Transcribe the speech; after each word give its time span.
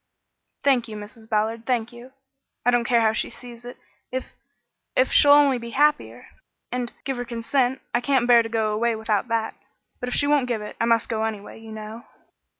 "Thank 0.63 0.87
you, 0.87 0.95
Mrs. 0.97 1.29
Ballard, 1.29 1.67
thank 1.67 1.93
you. 1.93 2.11
I 2.65 2.71
don't 2.71 2.85
care 2.85 3.01
how 3.01 3.13
she 3.13 3.29
sees 3.29 3.63
it, 3.65 3.77
if 4.11 4.33
if 4.95 5.11
she'll 5.11 5.29
only 5.31 5.59
be 5.59 5.69
happier 5.77 6.25
and 6.71 6.91
give 7.03 7.17
her 7.17 7.23
consent. 7.23 7.81
I 7.93 8.01
can't 8.01 8.25
bear 8.25 8.41
to 8.41 8.49
go 8.49 8.73
away 8.73 8.95
without 8.95 9.27
that; 9.27 9.53
but 9.99 10.09
if 10.09 10.15
she 10.15 10.25
won't 10.25 10.47
give 10.47 10.63
it, 10.63 10.75
I 10.81 10.85
must 10.85 11.07
go 11.07 11.23
anyway, 11.23 11.59
you 11.59 11.71
know." 11.71 12.05